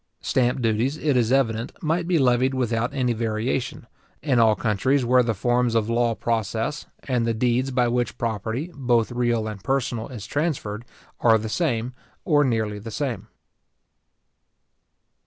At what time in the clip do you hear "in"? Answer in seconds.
4.23-4.39